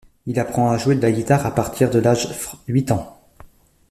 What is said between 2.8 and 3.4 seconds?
ans.